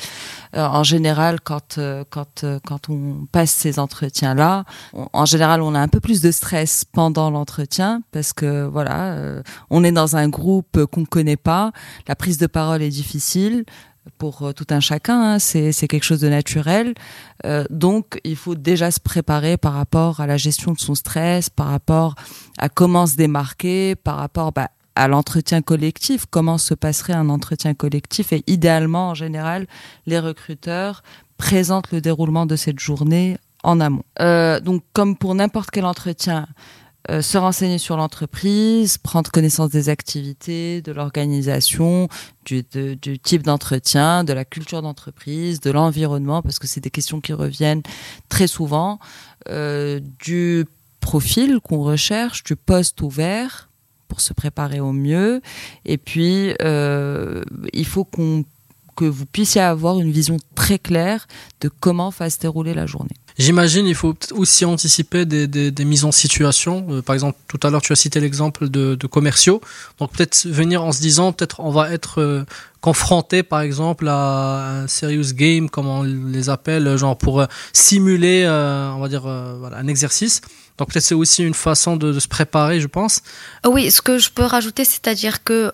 euh, 0.55 0.63
en 0.63 0.83
général, 0.83 1.41
quand 1.41 1.79
euh, 1.79 2.03
quand 2.07 2.43
euh, 2.43 2.59
quand 2.67 2.91
on 2.91 3.25
passe 3.31 3.49
ces 3.49 3.79
entretiens-là, 3.79 4.65
en 4.93 5.25
général, 5.25 5.63
on 5.63 5.73
a 5.73 5.79
un 5.79 5.87
peu 5.87 5.99
plus 5.99 6.21
de 6.21 6.29
stress 6.29 6.85
pendant 6.85 7.31
l'entretien 7.31 8.03
parce 8.11 8.31
que 8.31 8.67
voilà, 8.67 9.41
on 9.71 9.83
est 9.83 9.91
dans 9.91 10.17
un 10.17 10.29
groupe 10.29 10.82
qu'on 10.85 11.01
ne 11.01 11.05
connaît 11.05 11.37
pas. 11.37 11.71
La 12.07 12.15
prise 12.15 12.37
de 12.37 12.47
parole 12.47 12.81
est 12.81 12.89
difficile 12.89 13.65
pour 14.17 14.43
euh, 14.43 14.51
tout 14.51 14.67
un 14.69 14.79
chacun, 14.79 15.35
hein. 15.35 15.39
c'est 15.39 15.87
quelque 15.87 16.03
chose 16.03 16.19
de 16.19 16.29
naturel. 16.29 16.93
Euh, 17.45 17.63
donc, 17.69 18.19
il 18.23 18.35
faut 18.35 18.55
déjà 18.55 18.91
se 18.91 18.99
préparer 18.99 19.57
par 19.57 19.73
rapport 19.73 20.19
à 20.19 20.27
la 20.27 20.37
gestion 20.37 20.73
de 20.73 20.79
son 20.79 20.95
stress, 20.95 21.49
par 21.49 21.67
rapport 21.67 22.15
à 22.57 22.69
comment 22.69 23.07
se 23.07 23.15
démarquer, 23.15 23.95
par 23.95 24.17
rapport 24.17 24.51
bah, 24.51 24.69
à 24.95 25.07
l'entretien 25.07 25.61
collectif, 25.61 26.25
comment 26.29 26.57
se 26.57 26.73
passerait 26.73 27.13
un 27.13 27.29
entretien 27.29 27.73
collectif? 27.73 28.33
Et 28.33 28.43
idéalement, 28.47 29.09
en 29.09 29.13
général, 29.13 29.67
les 30.05 30.19
recruteurs 30.19 31.03
présentent 31.37 31.91
le 31.91 32.01
déroulement 32.01 32.45
de 32.45 32.55
cette 32.55 32.79
journée 32.79 33.37
en 33.63 33.79
amont. 33.79 34.03
Euh, 34.19 34.59
donc, 34.59 34.83
comme 34.93 35.17
pour 35.17 35.33
n'importe 35.35 35.71
quel 35.71 35.85
entretien, 35.85 36.47
euh, 37.11 37.21
se 37.21 37.37
renseigner 37.37 37.77
sur 37.77 37.97
l'entreprise, 37.97 38.97
prendre 38.97 39.29
connaissance 39.29 39.69
des 39.69 39.89
activités, 39.89 40.81
de 40.81 40.91
l'organisation, 40.93 42.07
du, 42.45 42.63
du, 42.73 43.19
type 43.19 43.43
d'entretien, 43.43 44.23
de 44.23 44.31
la 44.31 44.45
culture 44.45 44.81
d'entreprise, 44.81 45.59
de 45.59 45.69
l'environnement, 45.69 46.41
parce 46.41 46.59
que 46.59 46.67
c'est 46.67 46.79
des 46.79 46.91
questions 46.91 47.19
qui 47.19 47.33
reviennent 47.33 47.83
très 48.29 48.47
souvent, 48.47 48.99
euh, 49.49 49.99
du 50.19 50.65
profil 51.01 51.59
qu'on 51.61 51.83
recherche, 51.83 52.43
du 52.43 52.55
poste 52.55 53.01
ouvert 53.01 53.69
pour 54.07 54.21
se 54.21 54.31
préparer 54.31 54.79
au 54.79 54.93
mieux, 54.93 55.41
et 55.85 55.97
puis 55.97 56.53
euh, 56.61 57.43
il 57.73 57.85
faut 57.85 58.05
qu'on 58.05 58.45
que 58.95 59.05
vous 59.05 59.25
puissiez 59.25 59.59
avoir 59.59 59.99
une 59.99 60.11
vision 60.11 60.37
très 60.55 60.77
claire 60.77 61.27
de 61.61 61.67
comment 61.67 62.09
va 62.09 62.29
se 62.29 62.39
dérouler 62.39 62.73
la 62.75 62.85
journée. 62.85 63.15
J'imagine 63.37 63.87
il 63.87 63.95
faut 63.95 64.15
aussi 64.31 64.63
anticiper 64.65 65.25
des, 65.25 65.47
des, 65.47 65.71
des 65.71 65.85
mises 65.85 66.05
en 66.05 66.11
situation. 66.11 66.85
Euh, 66.89 67.01
par 67.01 67.13
exemple, 67.15 67.37
tout 67.47 67.59
à 67.63 67.69
l'heure, 67.69 67.81
tu 67.81 67.91
as 67.91 67.95
cité 67.95 68.19
l'exemple 68.19 68.69
de, 68.69 68.95
de, 68.95 69.07
commerciaux. 69.07 69.61
Donc 69.99 70.11
peut-être 70.11 70.47
venir 70.47 70.83
en 70.83 70.91
se 70.91 71.01
disant, 71.01 71.31
peut-être 71.31 71.59
on 71.59 71.71
va 71.71 71.91
être 71.91 72.21
euh, 72.21 72.45
confronté, 72.81 73.41
par 73.43 73.61
exemple, 73.61 74.07
à 74.07 74.81
un 74.81 74.87
serious 74.87 75.33
game, 75.33 75.69
comme 75.69 75.87
on 75.87 76.03
les 76.03 76.49
appelle, 76.49 76.95
genre 76.97 77.17
pour 77.17 77.41
euh, 77.41 77.45
simuler, 77.71 78.45
on 78.47 78.99
va 78.99 79.07
dire, 79.07 79.21
voilà, 79.21 79.77
un 79.77 79.87
exercice. 79.87 80.41
Donc 80.77 80.89
peut-être 80.89 81.03
c'est 81.03 81.15
aussi 81.15 81.43
une 81.43 81.53
façon 81.53 81.97
de, 81.97 82.11
de, 82.11 82.19
se 82.19 82.27
préparer, 82.27 82.79
je 82.79 82.87
pense. 82.87 83.21
Oui, 83.65 83.91
ce 83.91 84.01
que 84.01 84.17
je 84.17 84.29
peux 84.29 84.43
rajouter, 84.43 84.85
c'est-à-dire 84.85 85.43
que 85.43 85.71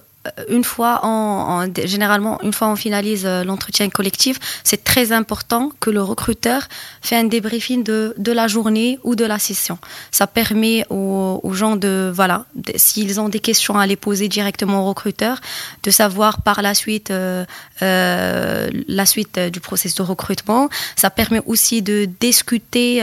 une 0.49 0.65
fois, 0.65 0.99
en, 1.03 1.65
généralement, 1.85 2.41
une 2.43 2.51
fois 2.51 2.67
on 2.67 2.75
finalise 2.75 3.25
euh, 3.25 3.45
l'entretien 3.45 3.89
collectif, 3.89 4.37
c'est 4.65 4.83
très 4.83 5.13
important 5.13 5.71
que 5.79 5.89
le 5.89 6.03
recruteur 6.03 6.67
fait 7.01 7.15
un 7.15 7.23
débriefing 7.23 7.83
de, 7.83 8.13
de 8.17 8.31
la 8.33 8.47
journée 8.47 8.99
ou 9.03 9.15
de 9.15 9.23
la 9.23 9.39
session. 9.39 9.77
Ça 10.11 10.27
permet 10.27 10.85
aux, 10.89 11.39
gens 11.53 11.77
de, 11.77 12.11
voilà, 12.13 12.45
s'ils 12.75 13.19
ont 13.21 13.29
des 13.29 13.39
questions 13.39 13.77
à 13.77 13.87
les 13.87 13.95
poser 13.95 14.27
directement 14.27 14.81
au 14.83 14.89
recruteur, 14.89 15.39
de 15.83 15.91
savoir 15.91 16.41
par 16.41 16.61
la 16.61 16.73
suite 16.73 17.11
euh, 17.11 17.45
euh, 17.81 18.69
la 18.87 19.05
suite 19.05 19.39
du 19.39 19.61
processus 19.61 19.95
de 19.95 20.03
recrutement. 20.03 20.69
Ça 20.97 21.09
permet 21.09 21.41
aussi 21.45 21.81
de 21.81 22.09
discuter 22.19 23.01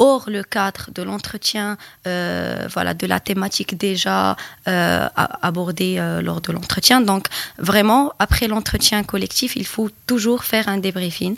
hors 0.00 0.30
le 0.30 0.42
cadre 0.42 0.88
de 0.92 1.02
l'entretien, 1.02 1.76
euh, 2.06 2.66
voilà, 2.72 2.94
de 2.94 3.06
la 3.06 3.20
thématique 3.20 3.76
déjà 3.76 4.34
euh, 4.66 5.06
abordée 5.42 5.96
euh, 5.98 6.22
lors 6.22 6.40
de 6.40 6.52
l'entretien. 6.52 7.02
Donc, 7.02 7.26
vraiment, 7.58 8.12
après 8.18 8.48
l'entretien 8.48 9.04
collectif, 9.04 9.56
il 9.56 9.66
faut 9.66 9.90
toujours 10.06 10.42
faire 10.44 10.68
un 10.68 10.78
débriefing 10.78 11.36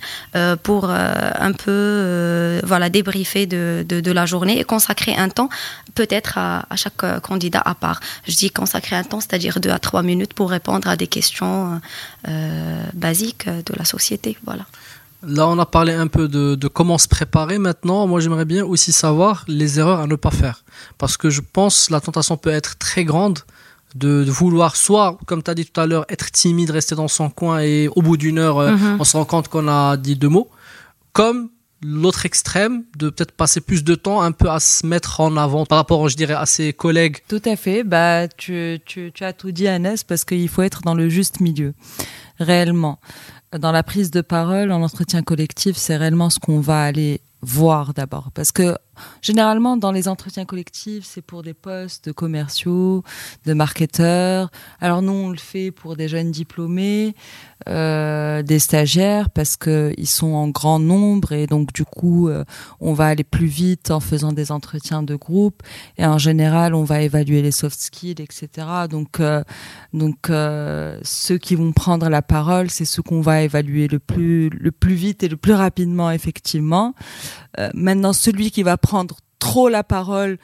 pour 0.63 0.89
un 0.89 1.53
peu, 1.53 2.61
voilà, 2.65 2.89
débriefer 2.89 3.47
de, 3.47 3.85
de, 3.87 4.13
la 4.13 4.27
journée 4.27 4.61
et 4.61 4.65
consacrer 4.65 5.15
un 5.17 5.29
temps, 5.29 5.49
peut-être 5.95 6.39
à, 6.39 6.65
à, 6.71 6.77
chaque 6.77 7.21
candidat 7.23 7.63
à 7.65 7.75
part. 7.75 8.01
Je 8.29 8.37
dis 8.37 8.51
consacrer 8.51 8.95
un 8.95 9.03
temps, 9.03 9.21
c'est-à-dire 9.21 9.59
deux 9.59 9.71
à 9.71 9.81
trois 9.81 10.03
minutes 10.03 10.35
pour 10.35 10.51
répondre 10.51 10.89
à 10.89 10.97
des 10.97 11.09
questions 11.09 11.81
basiques 12.95 13.49
de 13.49 13.75
la 13.77 13.85
société, 13.85 14.39
voilà. 14.45 14.65
Là, 15.25 15.49
on 15.49 15.59
a 15.59 15.67
parlé 15.67 15.93
un 15.93 16.09
peu 16.09 16.29
de, 16.29 16.69
comment 16.69 16.99
se 16.99 17.09
préparer. 17.09 17.59
Maintenant, 17.59 18.07
moi, 18.07 18.21
j'aimerais 18.21 18.45
bien 18.45 18.65
aussi 18.65 18.93
savoir 18.93 19.45
les 19.47 19.79
erreurs 19.79 20.01
à 20.01 20.07
ne 20.07 20.17
pas 20.17 20.31
faire. 20.31 20.65
Parce 20.99 21.17
que 21.17 21.31
je 21.31 21.41
pense 21.41 21.87
que 21.87 21.93
la 21.93 22.01
tentation 22.01 22.37
peut 22.37 22.51
être 22.51 22.77
très 22.79 23.05
grande 23.05 23.41
de, 23.95 24.25
vouloir 24.29 24.75
soit, 24.77 25.19
comme 25.27 25.43
tu 25.43 25.51
as 25.51 25.55
dit 25.55 25.67
tout 25.67 25.81
à 25.81 25.87
l'heure, 25.87 26.05
être 26.09 26.31
timide, 26.31 26.71
rester 26.71 26.95
dans 26.95 27.09
son 27.09 27.31
coin 27.31 27.61
et 27.61 27.89
au 27.89 28.03
bout 28.03 28.17
d'une 28.17 28.39
heure, 28.39 28.59
euh, 28.59 28.73
mhm. 28.73 28.97
on 29.01 29.05
se 29.05 29.17
rend 29.17 29.25
compte 29.25 29.49
qu'on 29.49 29.69
a 29.69 29.97
dit 29.97 30.17
deux 30.17 30.29
mots. 30.29 30.51
Comme 31.13 31.51
l'autre 31.83 32.27
extrême, 32.27 32.85
de 32.97 33.11
peut-être 33.11 33.33
passer 33.33 33.61
plus 33.61 33.85
de 33.85 33.95
temps 33.95 34.23
un 34.23 34.33
peu 34.33 34.49
à 34.49 34.61
se 34.61 34.87
mettre 34.87 35.21
en 35.21 35.37
avant 35.37 35.67
par 35.67 35.79
rapport, 35.79 36.09
je 36.09 36.17
dirais, 36.17 36.35
à 36.35 36.47
ses 36.47 36.73
collègues. 36.73 37.19
Tout 37.29 37.43
à 37.45 37.57
fait. 37.57 37.83
Bah, 37.83 38.29
tu, 38.29 38.81
tu, 38.87 39.11
tu 39.13 39.25
as 39.25 39.33
tout 39.33 39.51
dit, 39.51 39.69
Annès, 39.69 40.05
parce 40.05 40.25
qu'il 40.25 40.49
faut 40.49 40.63
être 40.63 40.83
dans 40.83 40.95
le 40.95 41.09
juste 41.09 41.41
milieu, 41.41 41.75
réellement 42.43 42.99
dans 43.59 43.73
la 43.73 43.83
prise 43.83 44.11
de 44.11 44.21
parole 44.21 44.73
en 44.73 44.83
entretien 44.83 45.23
collectif, 45.23 45.77
c'est 45.77 45.97
réellement 45.97 46.31
ce 46.31 46.39
qu'on 46.39 46.61
va 46.61 46.83
aller 46.83 47.21
voir 47.43 47.93
d'abord. 47.93 48.31
Parce 48.33 48.53
que 48.53 48.77
généralement, 49.21 49.77
dans 49.77 49.93
les 49.93 50.09
entretiens 50.09 50.45
collectifs, 50.45 51.05
c'est 51.05 51.23
pour 51.23 51.43
des 51.43 51.55
postes 51.55 52.07
de 52.07 52.13
commerciaux, 52.13 53.03
de 53.47 53.55
marketeurs. 53.55 54.51
Alors 54.81 55.03
nous, 55.03 55.13
on 55.13 55.31
le 55.31 55.39
fait 55.39 55.71
pour 55.71 55.97
des 55.97 56.09
jeunes 56.09 56.31
diplômés, 56.31 57.15
euh, 57.69 58.43
des 58.43 58.59
stagiaires, 58.59 59.31
parce 59.31 59.57
que 59.57 59.93
ils 59.97 60.09
sont 60.09 60.33
en 60.33 60.49
grand 60.49 60.79
nombre 60.79 61.33
et 61.33 61.47
donc 61.47 61.73
du 61.73 61.85
coup, 61.85 62.29
euh, 62.29 62.45
on 62.81 62.93
va 62.93 63.07
aller 63.07 63.25
plus 63.25 63.47
vite 63.47 63.91
en 63.91 64.01
faisant 64.01 64.33
des 64.33 64.51
entretiens 64.51 65.03
de 65.03 65.15
groupe. 65.15 65.63
Et 65.99 66.05
en 66.05 66.19
général, 66.19 66.75
on 66.75 66.85
va 66.85 67.03
évaluer 67.03 67.43
les 67.43 67.53
soft 67.53 67.81
skills, 67.81 68.21
etc. 68.21 68.67
Donc, 68.91 69.21
euh, 69.21 69.43
donc 69.93 70.31
ceux 71.03 71.39
qui 71.39 71.55
vont 71.55 71.73
prendre 71.73 72.09
la 72.09 72.23
parole, 72.23 72.71
c'est 72.71 72.85
ceux 72.85 73.03
qu'on 73.03 73.21
va 73.21 73.43
évaluer 73.43 73.89
le 73.89 73.99
plus, 73.99 74.49
le 74.51 74.73
plus 74.73 74.95
vite 74.95 75.23
et 75.23 75.29
le 75.29 75.37
plus 75.37 75.55
rapidement, 75.55 76.11
effectivement. 76.11 76.95
Maintenant, 77.75 78.13
celui 78.15 78.51
qui 78.51 78.63
va 78.63 78.79
prendre 78.79 78.92
trop 79.39 79.69
la 79.69 79.83
parole, 79.83 80.39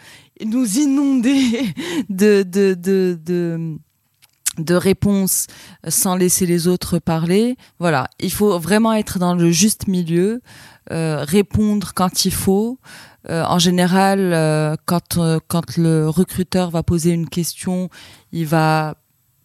nous 0.44 0.78
inonder 0.78 1.72
de, 2.08 2.42
de, 2.42 2.74
de, 2.74 3.18
de 3.24 3.78
de 4.58 4.74
réponses 4.74 5.46
sans 5.86 6.16
laisser 6.16 6.44
les 6.44 6.66
autres 6.66 6.98
parler. 6.98 7.56
Voilà, 7.78 8.08
il 8.18 8.32
faut 8.32 8.58
vraiment 8.58 8.92
être 8.92 9.20
dans 9.20 9.34
le 9.34 9.50
juste 9.50 9.86
milieu, 9.86 10.42
euh, 10.90 11.24
répondre 11.24 11.92
quand 11.94 12.24
il 12.24 12.32
faut. 12.32 12.78
Euh, 13.30 13.44
en 13.44 13.58
général, 13.58 14.32
euh, 14.32 14.74
quand 14.84 15.18
quand 15.48 15.76
le 15.76 16.08
recruteur 16.08 16.70
va 16.70 16.82
poser 16.82 17.10
une 17.10 17.28
question, 17.28 17.88
il 18.32 18.46
va 18.46 18.96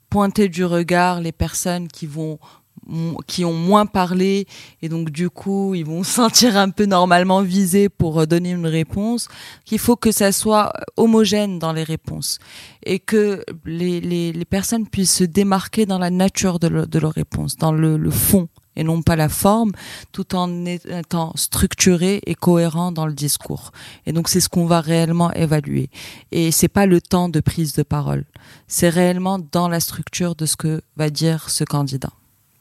pointer 0.10 0.50
du 0.50 0.66
regard 0.66 1.22
les 1.22 1.32
personnes 1.32 1.88
qui 1.88 2.06
vont 2.06 2.40
qui 3.28 3.46
ont 3.46 3.54
moins 3.54 3.86
parlé 3.86 4.46
et 4.82 4.90
donc 4.90 5.10
du 5.10 5.30
coup 5.30 5.74
ils 5.74 5.86
vont 5.86 6.04
sentir 6.20 6.58
un 6.58 6.70
peu 6.70 6.86
normalement 6.86 7.42
visés 7.42 7.90
pour 7.90 8.20
euh, 8.20 8.26
donner 8.26 8.52
une 8.52 8.68
réponse 8.68 9.28
qu'il 9.66 9.80
faut 9.80 9.96
que 9.96 10.12
ça 10.12 10.32
soit 10.32 10.74
homogène 10.98 11.60
dans 11.60 11.72
les 11.72 11.84
réponses 11.84 12.40
et 12.86 13.00
que 13.00 13.44
les 13.66 14.46
personnes 14.50 14.88
puissent 14.88 15.16
se 15.16 15.24
démarquer 15.24 15.86
dans 15.86 16.00
la 16.00 16.10
nature 16.10 16.60
de, 16.60 16.68
le, 16.68 16.86
de 16.86 17.00
leur 17.00 17.14
réponse 17.14 17.56
dans 17.56 17.72
le, 17.72 17.98
le, 17.98 18.12
fond 18.12 18.50
et 18.76 18.84
non 18.84 19.02
pas 19.02 19.16
la 19.16 19.30
forme 19.30 19.72
tout 20.12 20.36
en 20.36 20.66
étant 20.66 21.32
structuré 21.36 22.22
et 22.26 22.36
cohérent 22.36 22.92
dans 22.92 23.06
le 23.06 23.14
discours. 23.14 23.72
Et 24.06 24.14
donc 24.14 24.28
c'est 24.28 24.40
ce 24.40 24.50
qu'on 24.50 24.66
va 24.66 24.82
réellement 24.82 25.32
évaluer. 25.34 25.90
Et 26.32 26.52
c'est 26.52 26.68
pas 26.68 26.86
le 26.86 27.00
temps 27.00 27.30
de 27.30 27.40
prise 27.40 27.74
de 27.74 27.84
parole. 27.84 28.26
C'est 28.68 28.90
réellement 28.90 29.40
dans 29.52 29.68
la 29.68 29.80
structure 29.80 30.36
de 30.36 30.46
ce 30.46 30.56
que 30.56 30.82
va 30.98 31.10
dire 31.10 31.50
ce 31.50 31.64
candidat 31.64 32.12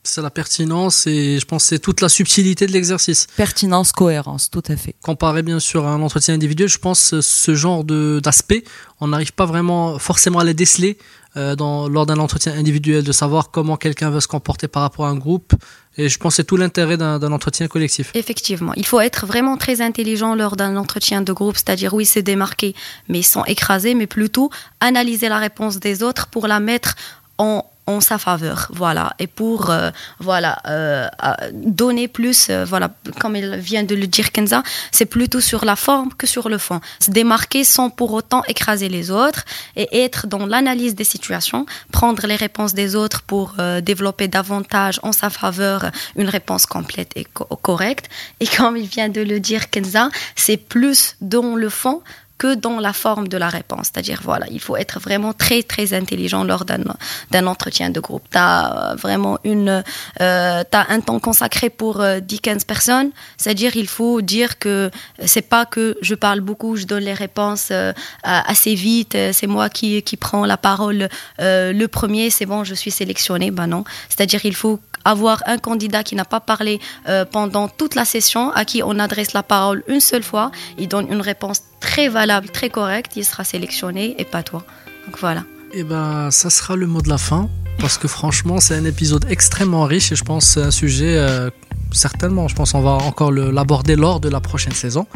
c'est 0.04 0.23
la 0.23 0.30
pertinence 0.30 1.06
et 1.06 1.38
je 1.38 1.47
pense 1.47 1.64
c'est 1.64 1.78
toute 1.78 2.00
la 2.00 2.09
subtilité 2.09 2.66
de 2.66 2.73
l'exercice. 2.73 3.26
Pertinence, 3.37 3.92
cohérence, 3.92 4.50
tout 4.50 4.62
à 4.68 4.76
fait. 4.76 4.94
Comparé 5.02 5.42
bien 5.42 5.61
sûr 5.61 5.87
à 5.87 5.90
un 5.90 6.02
entretien 6.02 6.35
individuel, 6.35 6.68
je 6.68 6.78
pense 6.78 7.21
ce 7.21 7.54
genre 7.54 7.85
de 7.85 8.21
d'aspect, 8.23 8.64
on 9.00 9.09
n'arrive 9.09 9.32
pas 9.32 9.47
vraiment 9.47 9.99
forcément 9.99 10.40
à 10.40 10.44
les 10.44 10.54
déceler 10.54 10.99
euh, 11.35 11.56
dans, 11.56 11.88
lors 11.88 12.04
d'un 12.04 12.18
entretien 12.18 12.52
individuel, 12.52 13.04
de 13.04 13.12
savoir 13.12 13.50
comment 13.50 13.78
quelqu'un 13.78 14.11
veut 14.11 14.21
se 14.21 14.28
comporter 14.28 14.68
par 14.68 14.82
rapport 14.82 15.06
à 15.06 15.09
un 15.09 15.16
groupe. 15.16 15.54
Et 15.97 16.11
je 16.11 16.18
pense 16.18 16.35
que 16.35 16.37
c'est 16.37 16.44
tout 16.44 16.59
l'intérêt 16.59 16.99
d'un 16.99 17.32
entretien 17.32 17.68
collectif. 17.68 18.11
Effectivement, 18.12 18.75
il 18.75 18.85
faut 18.85 19.00
être 19.00 19.25
vraiment 19.26 19.56
très 19.56 19.80
intelligent 19.80 20.35
lors 20.35 20.56
d'un 20.56 20.76
entretien 20.76 21.23
de 21.23 21.32
groupe, 21.32 21.56
c'est-à-dire 21.56 21.94
oui, 21.94 22.04
c'est 22.04 22.23
démarqué, 22.23 22.75
mais 23.09 23.23
sans 23.23 23.44
écraser, 23.44 23.94
mais 23.94 24.06
plutôt 24.06 24.50
analyser 24.80 25.30
la 25.30 25.38
réponse 25.38 25.80
des 25.80 26.02
autres 26.02 26.26
pour 26.26 26.49
la 26.49 26.61
mettre 26.61 26.97
en, 27.38 27.64
en 27.87 28.01
sa 28.01 28.17
faveur, 28.19 28.69
voilà, 28.73 29.15
et 29.19 29.27
pour 29.27 29.71
euh, 29.71 29.91
voilà 30.21 30.61
euh, 30.69 31.09
donner 31.53 32.07
plus, 32.07 32.49
euh, 32.49 32.65
voilà, 32.65 32.91
comme 33.19 33.35
il 33.35 33.57
vient 33.57 33.83
de 33.83 33.97
le 33.97 34.07
dire 34.07 34.31
Kenza, 34.31 34.62
c'est 34.93 35.07
plutôt 35.07 35.41
sur 35.41 35.65
la 35.65 35.75
forme 35.75 36.15
que 36.15 36.29
sur 36.29 36.49
le 36.49 36.59
fond. 36.59 36.81
Se 37.01 37.11
démarquer 37.11 37.65
sans 37.65 37.91
pour 37.91 38.12
autant 38.12 38.45
écraser 38.45 38.89
les 38.89 39.11
autres 39.11 39.45
et 39.75 40.05
être 40.05 40.29
dans 40.29 40.47
l'analyse 40.47 40.95
des 40.95 41.05
situations, 41.05 41.67
prendre 41.91 42.25
les 42.27 42.37
réponses 42.37 42.73
des 42.73 42.95
autres 42.95 43.23
pour 43.23 43.55
développer 43.83 44.29
davantage 44.29 45.01
en 45.03 45.12
sa 45.12 45.31
faveur 45.31 45.91
une 46.17 46.29
réponse 46.29 46.67
complète 46.67 47.11
et 47.17 47.27
correcte. 47.62 48.09
Et 48.41 48.47
comme 48.47 48.77
il 48.77 48.87
vient 48.87 49.09
de 49.09 49.21
le 49.21 49.41
dire 49.41 49.71
Kenza, 49.71 50.09
c'est 50.37 50.57
plus 50.57 51.17
dans 51.21 51.57
le 51.57 51.69
fond 51.69 52.03
que 52.43 52.55
dans 52.57 52.81
la 52.81 52.93
forme 52.93 53.29
de 53.29 53.39
la 53.39 53.49
réponse. 53.49 53.85
C'est-à-dire, 53.89 54.21
voilà, 54.25 54.47
il 54.51 54.59
faut 54.59 54.77
être 54.77 54.99
vraiment 54.99 55.33
très, 55.33 55.63
très 55.63 55.95
intelligent 55.95 56.43
lors 56.43 56.65
d'un 56.65 57.47
entretien 57.47 57.89
de 57.91 58.01
groupe. 58.01 58.25
Tu 58.33 58.39
as 58.39 58.61
euh, 58.65 58.95
vraiment 58.97 59.39
une, 59.45 59.85
euh, 60.21 60.65
un 60.97 61.01
temps 61.01 61.21
consacré 61.21 61.71
pour 61.71 61.99
10-15 62.01 62.03
euh, 62.03 62.59
personnes. 62.67 63.11
C'est-à-dire, 63.37 63.77
il 63.77 63.87
faut 63.87 64.23
dire 64.23 64.59
que 64.59 64.91
c'est 65.25 65.49
pas 65.55 65.67
que 65.67 65.97
je 66.03 66.17
parle 66.17 66.41
beaucoup, 66.41 66.75
je 66.75 66.85
donne 66.85 67.05
les 67.05 67.19
réponses 67.27 67.69
euh, 67.71 67.93
assez 68.25 68.75
vite, 68.75 69.17
c'est 69.33 69.47
moi 69.47 69.69
qui, 69.69 70.03
qui 70.03 70.17
prends 70.17 70.45
la 70.45 70.57
parole 70.57 71.09
le 71.39 71.87
premier, 71.87 72.31
c'est 72.31 72.47
bon, 72.47 72.65
je 72.65 72.75
suis 72.75 72.91
sélectionné. 72.91 73.53
Ben 73.53 73.69
non. 73.69 73.85
C'est-à-dire, 74.09 74.45
il 74.45 74.57
faut 74.57 74.81
avoir 75.05 75.43
un 75.47 75.59
candidat 75.59 76.03
qui 76.03 76.15
n'a 76.15 76.25
pas 76.25 76.41
parlé 76.41 76.81
euh, 77.09 77.25
pendant 77.25 77.69
toute 77.69 77.95
la 77.95 78.05
session, 78.05 78.51
à 78.53 78.65
qui 78.65 78.83
on 78.83 78.99
adresse 78.99 79.33
la 79.33 79.43
parole 79.43 79.83
une 79.89 80.01
seule 80.01 80.23
fois, 80.23 80.51
il 80.79 80.89
donne 80.89 81.11
une 81.11 81.21
réponse 81.21 81.63
très 81.83 82.09
valable, 82.09 82.49
très 82.49 82.71
correcte, 82.71 83.17
il 83.17 83.25
sera 83.25 83.45
sélectionné 83.45 84.15
et 84.19 84.25
pas 84.25 84.43
toi. 84.43 84.65
Donc 85.05 85.19
voilà. 85.19 85.45
Et 85.75 85.81
eh 85.81 85.85
ben, 85.85 86.31
ça 86.31 86.49
sera 86.49 86.77
le 86.77 86.87
mot 86.87 87.03
de 87.03 87.09
la 87.09 87.19
fin 87.19 87.51
parce 87.79 87.99
que 87.99 88.09
franchement, 88.09 88.61
c'est 88.61 88.75
un 88.75 88.85
épisode 88.85 89.27
extrêmement 89.29 89.85
riche 89.85 90.12
et 90.12 90.17
je 90.17 90.25
pense 90.25 90.45
c'est 90.47 90.62
un 90.62 90.71
sujet 90.71 91.17
euh, 91.17 91.51
certainement, 91.91 92.47
je 92.49 92.55
pense 92.55 92.73
qu'on 92.73 92.83
va 92.83 92.93
encore 92.93 93.33
l'aborder 93.33 93.97
lors 93.97 94.21
de 94.21 94.29
la 94.29 94.41
prochaine 94.41 94.73
saison 94.73 95.07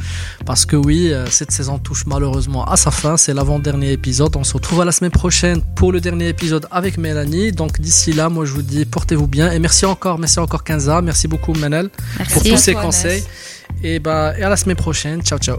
parce 0.44 0.66
que 0.66 0.76
oui, 0.76 1.12
euh, 1.12 1.26
cette 1.26 1.50
saison 1.50 1.78
touche 1.78 2.06
malheureusement 2.06 2.64
à 2.64 2.76
sa 2.76 2.90
fin, 2.90 3.16
c'est 3.16 3.34
l'avant-dernier 3.34 3.92
épisode. 3.92 4.34
On 4.36 4.44
se 4.44 4.54
retrouve 4.54 4.80
à 4.80 4.84
la 4.84 4.92
semaine 4.92 5.12
prochaine 5.12 5.62
pour 5.76 5.92
le 5.92 6.00
dernier 6.00 6.28
épisode 6.28 6.66
avec 6.70 6.98
Mélanie. 6.98 7.52
Donc 7.52 7.80
d'ici 7.80 8.12
là, 8.12 8.28
moi 8.28 8.44
je 8.44 8.52
vous 8.52 8.62
dis 8.62 8.84
portez-vous 8.86 9.28
bien 9.28 9.52
et 9.52 9.58
merci 9.58 9.86
encore, 9.86 10.18
merci 10.18 10.38
encore 10.38 10.64
Kenza, 10.64 11.00
merci 11.02 11.28
beaucoup 11.28 11.52
Manel 11.52 11.90
pour 12.32 12.42
tous 12.42 12.56
ces 12.56 12.74
conseils. 12.74 13.22
Et 13.82 13.98
bah 13.98 14.32
et 14.38 14.42
à 14.42 14.48
la 14.48 14.56
semaine 14.56 14.76
prochaine. 14.76 15.22
Ciao 15.22 15.38
ciao. 15.38 15.58